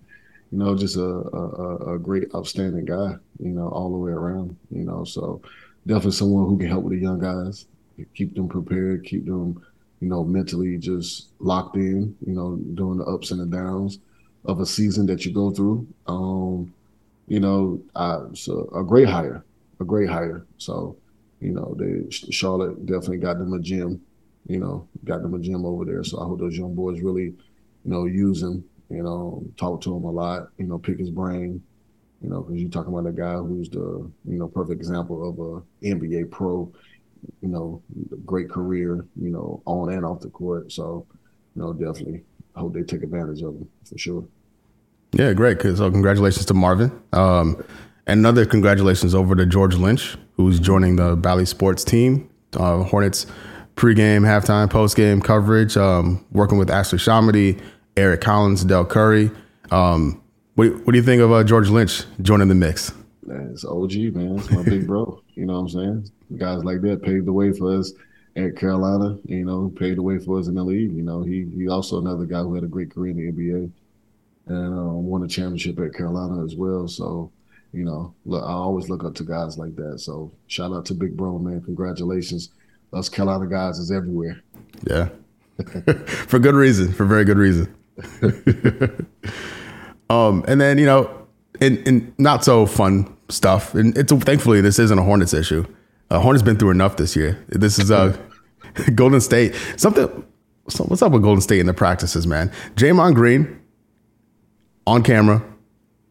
[0.51, 3.15] you know, just a a, a great, outstanding guy.
[3.39, 4.55] You know, all the way around.
[4.69, 5.41] You know, so
[5.87, 7.65] definitely someone who can help with the young guys,
[8.13, 9.63] keep them prepared, keep them,
[10.01, 12.15] you know, mentally just locked in.
[12.25, 13.99] You know, doing the ups and the downs
[14.45, 15.87] of a season that you go through.
[16.07, 16.73] Um,
[17.27, 17.81] you know,
[18.33, 19.45] so a great hire,
[19.79, 20.45] a great hire.
[20.57, 20.97] So
[21.39, 24.01] you know, they Charlotte definitely got them a gym.
[24.47, 26.03] You know, got them a gym over there.
[26.03, 27.35] So I hope those young boys really, you
[27.85, 28.63] know, use him.
[28.89, 30.49] You know, talk to him a lot.
[30.57, 31.61] You know, pick his brain.
[32.21, 35.39] You know, because you're talking about a guy who's the you know perfect example of
[35.39, 36.71] a NBA pro.
[37.41, 37.81] you know,
[38.25, 40.71] great career, you know, on and off the court.
[40.71, 41.05] So,
[41.55, 42.23] you know, definitely
[42.55, 44.25] hope they take advantage of him for sure.
[45.13, 45.61] Yeah, great.
[45.61, 46.91] So congratulations to Marvin.
[47.13, 47.63] Um,
[48.09, 52.27] and another congratulations over to George Lynch, who's joining the Bally Sports team.
[52.53, 53.27] Uh, Hornets
[53.75, 57.61] pregame, halftime, postgame coverage, um, working with Ashley ShahAhmadi,
[57.95, 59.29] Eric Collins, Del Curry.
[59.69, 60.23] Um,
[60.55, 62.91] what, what do you think of uh, George Lynch joining the mix?
[63.27, 64.39] It's OG, man.
[64.39, 65.21] It's my big bro.
[65.35, 66.11] You know what I'm saying?
[66.35, 67.93] Guys like that paved the way for us
[68.35, 69.17] at Carolina.
[69.23, 70.91] You know, paved the way for us in the league.
[70.91, 73.71] You know, he he also another guy who had a great career in the NBA
[74.47, 76.89] and um, won a championship at Carolina as well.
[76.89, 77.31] So,
[77.71, 79.99] you know, look, I always look up to guys like that.
[79.99, 81.61] So, shout out to Big Bro, man.
[81.61, 82.49] Congratulations.
[82.91, 84.41] Us Carolina guys is everywhere.
[84.87, 85.09] Yeah,
[86.03, 86.91] for good reason.
[86.91, 87.75] For very good reason.
[90.09, 91.27] um, and then you know,
[91.61, 95.65] in in not so fun stuff, and it's thankfully this isn't a Hornets issue.
[96.09, 97.43] Uh, Hornets been through enough this year.
[97.49, 98.17] This is uh,
[98.95, 99.53] Golden State.
[99.77, 100.25] Something.
[100.69, 102.51] So what's up with Golden State in the practices, man?
[102.75, 103.59] Draymond Green
[104.85, 105.43] on camera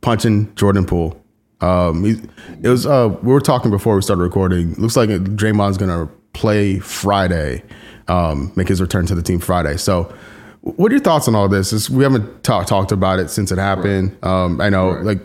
[0.01, 1.18] punching Jordan Poole.
[1.61, 2.21] Um, he,
[2.63, 4.75] it was uh, we were talking before we started recording.
[4.75, 7.63] Looks like Draymond's gonna play Friday,
[8.07, 9.77] um, make his return to the team Friday.
[9.77, 10.15] So,
[10.63, 11.73] what are your thoughts on all this?
[11.73, 14.17] It's, we haven't talk, talked about it since it happened.
[14.23, 14.45] Right.
[14.45, 15.05] Um, I know, right.
[15.05, 15.19] like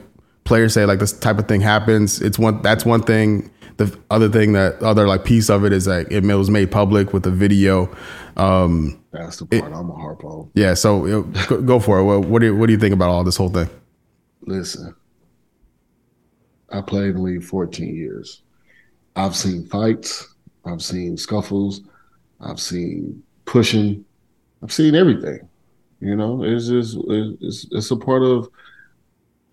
[0.43, 2.21] players say, like this type of thing happens.
[2.21, 3.51] It's one that's one thing.
[3.77, 7.13] The other thing that other like piece of it is like it was made public
[7.13, 7.95] with a video.
[8.37, 10.49] Um, that's the part it, I'm a harp on.
[10.53, 12.03] Yeah, so you know, go for it.
[12.03, 13.69] What, what do you, what do you think about all this whole thing?
[14.41, 14.95] Listen,
[16.73, 18.41] I played in the league 14 years.
[19.15, 20.33] I've seen fights.
[20.65, 21.81] I've seen scuffles.
[22.41, 24.03] I've seen pushing.
[24.61, 25.47] I've seen everything.
[25.99, 28.49] You know, it's just it's, it's a part of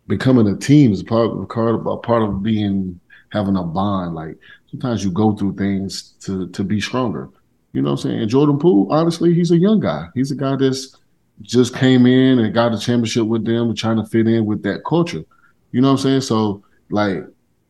[0.09, 0.93] becoming a team.
[0.93, 2.99] It's part of a part of being
[3.31, 4.15] having a bond.
[4.15, 4.37] Like
[4.71, 7.29] sometimes you go through things to to be stronger.
[7.73, 8.21] You know what I'm saying?
[8.23, 10.07] And Jordan Poole, honestly, he's a young guy.
[10.15, 10.97] He's a guy that's
[11.43, 14.85] just came in and got a championship with them, trying to fit in with that
[14.85, 15.25] culture.
[15.71, 16.21] You know what I'm saying?
[16.23, 17.25] So, like,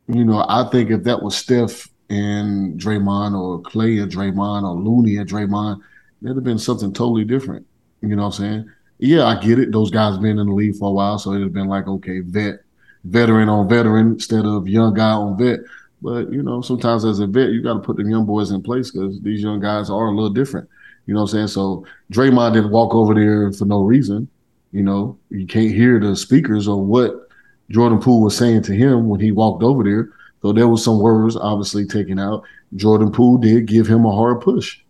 [0.08, 4.80] you know, I think if that was Steph and Draymond or Clay or Draymond or
[4.80, 5.80] Looney or Draymond,
[6.20, 7.66] that'd have been something totally different.
[8.00, 8.70] You know what I'm saying?
[8.98, 9.72] Yeah, I get it.
[9.72, 12.20] Those guys been in the league for a while, so it'd have been like, okay,
[12.20, 12.60] vet,
[13.04, 15.60] veteran on veteran instead of young guy on vet.
[16.02, 18.62] But you know, sometimes as a vet, you got to put them young boys in
[18.62, 20.68] place because these young guys are a little different.
[21.06, 21.48] You know what I'm saying?
[21.48, 24.28] So Draymond didn't walk over there for no reason.
[24.72, 27.29] You know, you can't hear the speakers or what
[27.70, 30.10] Jordan Poole was saying to him when he walked over there.
[30.42, 32.44] So there was some words obviously taken out.
[32.76, 34.80] Jordan Poole did give him a hard push.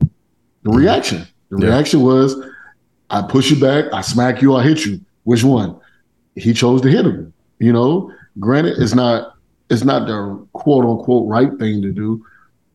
[0.00, 1.26] The reaction.
[1.50, 1.72] The yeah.
[1.72, 2.36] reaction was,
[3.08, 5.00] I push you back, I smack you, I hit you.
[5.24, 5.78] Which one?
[6.36, 7.32] He chose to hit him.
[7.58, 9.34] You know, granted, it's not
[9.68, 12.24] it's not the quote unquote right thing to do,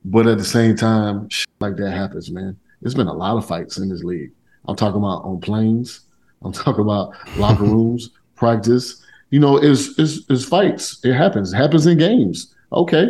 [0.05, 2.57] but at the same time, like that happens, man.
[2.81, 4.31] There's been a lot of fights in this league.
[4.67, 6.01] I'm talking about on planes.
[6.43, 11.03] I'm talking about locker rooms, practice you know, is is is fights.
[11.03, 11.53] It happens.
[11.53, 12.55] It happens in games.
[12.71, 13.09] Okay.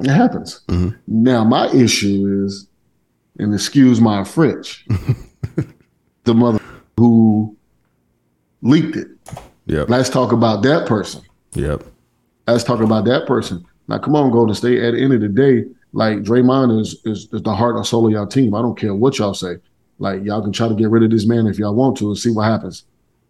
[0.00, 0.60] It happens.
[0.68, 0.96] Mm-hmm.
[1.06, 2.68] Now my issue is,
[3.38, 4.86] and excuse my French,
[6.24, 6.60] the mother
[6.98, 7.56] who
[8.62, 9.08] leaked it.
[9.66, 9.88] Yep.
[9.88, 11.22] Let's talk about that person.
[11.54, 11.84] Yep.
[12.46, 13.64] Let's talk about that person.
[13.88, 14.82] Now, come on, Golden State.
[14.82, 18.06] At the end of the day, like Draymond is, is is the heart and soul
[18.06, 18.54] of y'all team.
[18.54, 19.56] I don't care what y'all say.
[19.98, 22.18] Like y'all can try to get rid of this man if y'all want to and
[22.18, 22.84] see what happens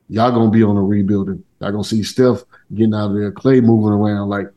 [0.09, 1.43] y'all gonna be on a rebuilding.
[1.61, 2.45] Y'all gonna see Steph
[2.75, 4.29] getting out of there, Clay moving around.
[4.29, 4.49] Like,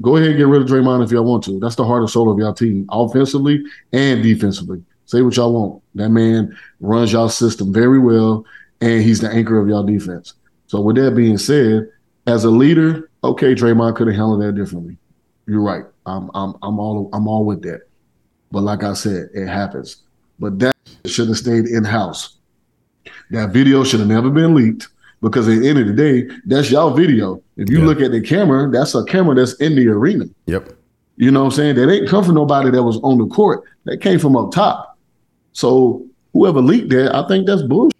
[0.00, 1.58] go ahead and get rid of Draymond if y'all want to.
[1.60, 3.62] That's the heart and soul of y'all team, offensively
[3.92, 4.82] and defensively.
[5.06, 5.82] Say what y'all want.
[5.94, 8.44] That man runs y'all system very well,
[8.80, 10.34] and he's the anchor of y'all defense.
[10.66, 11.88] So with that being said,
[12.26, 14.96] as a leader, okay, Draymond could have handled that differently.
[15.46, 15.84] You're right.
[16.06, 17.82] I'm I'm I'm all I'm all with that.
[18.50, 20.02] But like I said, it happens.
[20.38, 20.74] But that
[21.06, 22.36] should have stayed in house.
[23.30, 24.88] That video should have never been leaked
[25.22, 27.40] because at the end of the day, that's y'all video.
[27.56, 30.24] If you look at the camera, that's a camera that's in the arena.
[30.46, 30.72] Yep.
[31.16, 31.76] You know what I'm saying?
[31.76, 33.62] That ain't come from nobody that was on the court.
[33.84, 34.98] That came from up top.
[35.52, 37.96] So whoever leaked that, I think that's bullshit.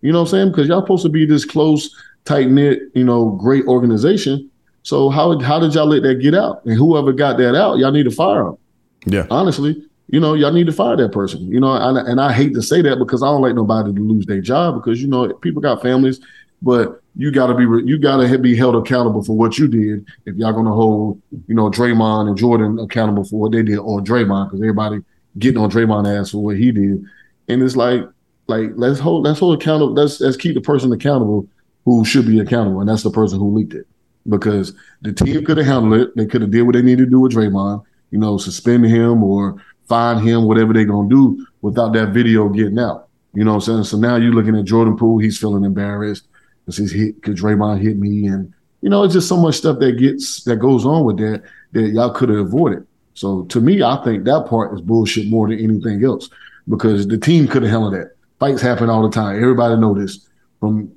[0.00, 0.48] You know what I'm saying?
[0.48, 4.50] Because y'all supposed to be this close, tight knit, you know, great organization.
[4.82, 6.64] So how how did y'all let that get out?
[6.64, 8.58] And whoever got that out, y'all need to fire them.
[9.06, 9.26] Yeah.
[9.30, 11.50] Honestly, you know, y'all need to fire that person.
[11.50, 14.00] You know, and, and I hate to say that because I don't like nobody to
[14.00, 16.20] lose their job because you know people got families,
[16.62, 20.06] but you got to be you got to be held accountable for what you did.
[20.24, 24.00] If y'all gonna hold, you know, Draymond and Jordan accountable for what they did, or
[24.00, 25.00] Draymond, because everybody
[25.38, 27.04] getting on Draymond ass for what he did,
[27.48, 28.02] and it's like,
[28.46, 29.92] like let's hold let's hold accountable.
[29.92, 31.46] Let's let's keep the person accountable
[31.84, 33.86] who should be accountable, and that's the person who leaked it
[34.28, 34.72] because
[35.02, 36.16] the team could have handled it.
[36.16, 39.24] They could have did what they needed to do with Draymond you know, suspend him
[39.24, 39.56] or
[39.88, 43.08] fine him, whatever they're gonna do, without that video getting out.
[43.34, 43.84] You know what I'm saying?
[43.84, 46.28] So now you're looking at Jordan Poole, he's feeling embarrassed
[46.64, 48.26] because he's hit because Draymond hit me.
[48.26, 51.42] And, you know, it's just so much stuff that gets that goes on with that
[51.72, 52.86] that y'all could have avoided.
[53.14, 56.30] So to me, I think that part is bullshit more than anything else
[56.68, 58.16] because the team could have handled that.
[58.38, 59.36] Fights happen all the time.
[59.36, 60.26] Everybody know this
[60.60, 60.90] from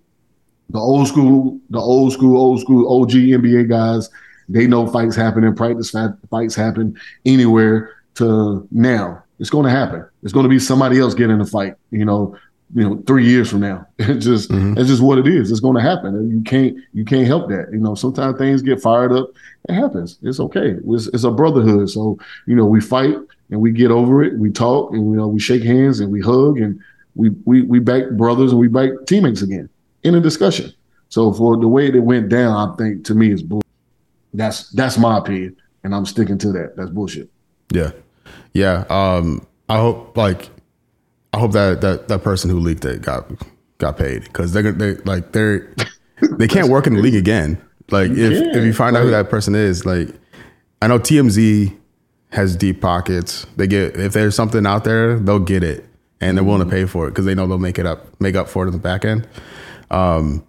[0.69, 4.09] the old school, the old school, old school, OG NBA guys.
[4.47, 5.93] They know fights happen in practice.
[6.29, 9.23] Fights happen anywhere to now.
[9.39, 10.07] It's going to happen.
[10.23, 11.75] It's going to be somebody else getting a fight.
[11.91, 12.37] You know,
[12.73, 13.85] you know, three years from now.
[13.99, 14.77] It's just mm-hmm.
[14.77, 15.51] it's just what it is.
[15.51, 16.29] It's going to happen.
[16.29, 17.69] You can't you can't help that.
[17.71, 19.29] You know, sometimes things get fired up.
[19.69, 20.17] It happens.
[20.21, 20.75] It's okay.
[20.87, 21.89] It's, it's a brotherhood.
[21.89, 23.15] So you know, we fight
[23.51, 24.37] and we get over it.
[24.39, 26.79] We talk and you know we shake hands and we hug and
[27.15, 29.69] we we we back brothers and we back teammates again
[30.03, 30.73] in a discussion.
[31.09, 33.61] So for the way that went down, I think to me is bull.
[34.33, 36.75] That's that's my opinion, and I'm sticking to that.
[36.75, 37.29] That's bullshit.
[37.71, 37.91] Yeah,
[38.53, 38.85] yeah.
[38.89, 40.49] Um, I hope like
[41.35, 43.29] I hope that that that person who leaked it got
[43.77, 45.73] got paid because they're they like they're
[46.21, 47.61] they can't work in the league again.
[47.91, 50.09] Like if if you find out who that person is, like
[50.81, 51.75] I know TMZ
[52.29, 53.45] has deep pockets.
[53.57, 55.85] They get if there's something out there, they'll get it
[56.21, 58.35] and they're willing to pay for it because they know they'll make it up, make
[58.35, 59.27] up for it in the back end.
[59.91, 60.45] Um,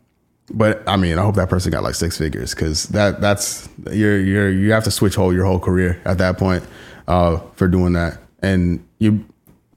[0.51, 4.20] but I mean, I hope that person got like six figures because that that's you're
[4.20, 6.64] you're you have to switch whole your whole career at that point
[7.09, 9.25] uh, for doing that, and you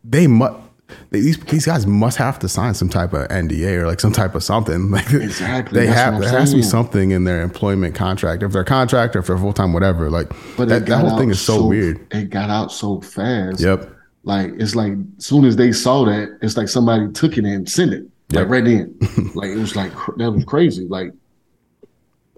[0.04, 0.68] they must
[1.12, 4.36] these these guys must have to sign some type of NDA or like some type
[4.36, 4.91] of something.
[4.99, 8.63] Like exactly, they have there has to be something in their employment contract, if they're
[8.63, 10.10] contract or if they're full time, whatever.
[10.10, 12.06] Like, but that, that whole thing is so, so, weird.
[12.12, 13.62] It got out so fast.
[13.62, 13.89] Yep.
[14.23, 17.69] Like it's like as soon as they saw that, it's like somebody took it and
[17.69, 18.97] sent it like right in.
[19.36, 20.86] like it was like that was crazy.
[20.88, 21.13] Like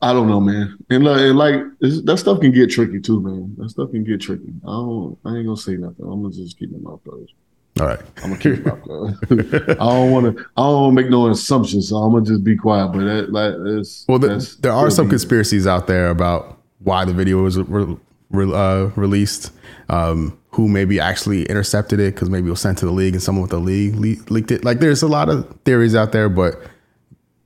[0.02, 0.78] I don't know, man.
[0.90, 3.56] And, and like that stuff can get tricky too, man.
[3.58, 4.52] That stuff can get tricky.
[4.64, 5.18] I don't.
[5.26, 6.06] I ain't gonna say nothing.
[6.06, 7.34] I'm gonna just keep my mouth closed.
[7.82, 8.00] All right.
[8.24, 8.74] I'm gonna keep my.
[8.74, 10.46] I don't want to.
[10.56, 12.90] I don't want to make no assumptions, so I'm gonna just be quiet.
[12.90, 17.14] But that, like, it's, well, the, there are some conspiracies out there about why the
[17.14, 17.98] video was re-
[18.30, 19.52] re- uh, released.
[19.90, 23.24] Um, who maybe actually intercepted it because maybe it was sent to the league and
[23.24, 24.66] someone with the league le- leaked it.
[24.66, 26.62] Like, there's a lot of theories out there, but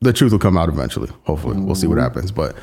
[0.01, 1.09] the truth will come out eventually.
[1.25, 2.31] Hopefully, we'll see what happens.
[2.31, 2.55] But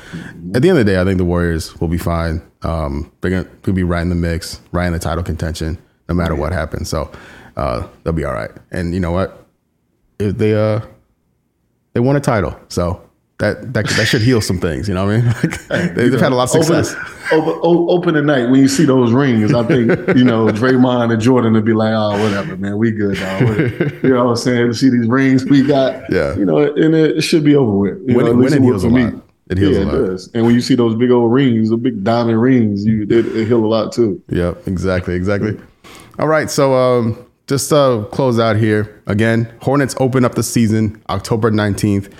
[0.53, 2.41] at the end of the day, I think the Warriors will be fine.
[2.61, 6.15] Um, they're gonna could be right in the mix, right in the title contention, no
[6.15, 6.89] matter what happens.
[6.89, 7.11] So
[7.55, 8.51] uh, they'll be all right.
[8.71, 9.45] And you know what?
[10.19, 10.81] If they uh
[11.93, 13.01] they won a title, so
[13.39, 14.87] that that that should heal some things.
[14.87, 15.35] You know what I mean?
[15.69, 16.95] Like, they've had a lot of success.
[17.31, 21.11] Open, open, open at night when you see those rings, I think you know Draymond
[21.11, 23.41] and Jordan would be like, "Oh, whatever, man, we good, dog."
[24.03, 24.67] you know what I'm saying?
[24.67, 27.97] To see these rings we got, yeah, you know, and it, should be over with.
[28.07, 29.05] You when, know, when it heals a me.
[29.05, 29.23] lot.
[29.49, 29.95] It heals yeah, a lot.
[29.95, 30.31] It does.
[30.33, 33.47] And when you see those big old rings, the big diamond rings, you it, it
[33.47, 34.21] heal a lot too.
[34.29, 35.59] Yeah, exactly, exactly.
[36.19, 39.53] All right, so um, just uh, close out here again.
[39.61, 42.11] Hornets open up the season October 19th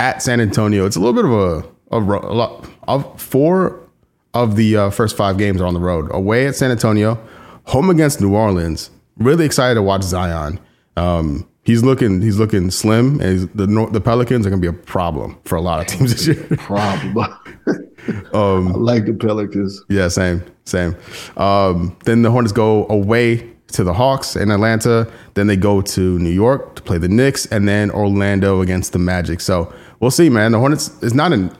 [0.00, 0.84] at San Antonio.
[0.84, 3.88] It's a little bit of a, a, a lot of four
[4.34, 6.08] of the uh, first five games are on the road.
[6.12, 7.24] Away at San Antonio,
[7.66, 8.90] home against New Orleans.
[9.16, 10.58] Really excited to watch Zion.
[10.96, 14.82] Um, he's looking he's looking slim, and the the Pelicans are going to be a
[14.82, 16.56] problem for a lot of teams this year.
[16.56, 17.16] problem.
[18.34, 19.84] um, I like the Pelicans.
[19.88, 20.96] Yeah, same, same.
[21.36, 25.10] Um, then the Hornets go away to the Hawks in Atlanta.
[25.34, 28.98] Then they go to New York to play the Knicks, and then Orlando against the
[28.98, 29.40] Magic.
[29.40, 30.52] So we'll see, man.
[30.52, 31.56] The Hornets is not an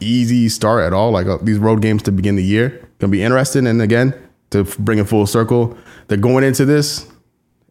[0.00, 1.10] easy start at all.
[1.10, 3.66] Like uh, these road games to begin the year gonna be interesting.
[3.66, 4.14] And again,
[4.50, 5.76] to bring it full circle,
[6.08, 7.10] they're going into this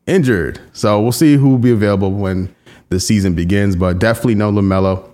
[0.05, 0.59] injured.
[0.73, 2.53] So we'll see who will be available when
[2.89, 3.75] the season begins.
[3.75, 5.09] But definitely no LaMelo,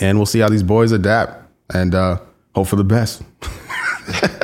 [0.00, 2.20] and we'll see how these boys adapt and uh,
[2.54, 3.22] hope for the best.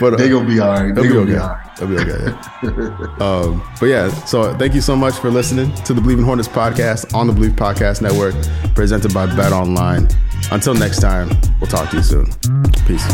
[0.00, 0.94] but uh, they gonna be all right.
[0.94, 1.38] They will be, okay.
[1.38, 1.76] all right.
[1.76, 2.36] They'll be okay.
[2.62, 3.16] Yeah.
[3.20, 6.48] um, but yeah, so thank you so much for listening to the Bleav in Hornets
[6.48, 8.34] podcast on the Bleav Podcast Network,
[8.74, 10.14] presented by BetOnline.
[10.52, 11.28] Until next time,
[11.60, 12.26] we'll talk to you soon.
[12.86, 13.06] Peace.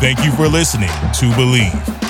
[0.00, 2.09] Thank you for listening to Bleav.